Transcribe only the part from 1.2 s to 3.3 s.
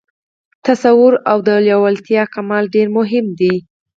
او د لېوالتیا کمال ډېر مهم